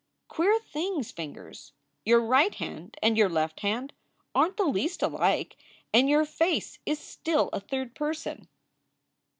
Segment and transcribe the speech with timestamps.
[0.29, 1.73] Queer things, fingers.
[2.05, 3.93] Your right hand and your left hand
[4.33, 5.57] aren t the least alike
[5.93, 8.47] and your face is still a third person."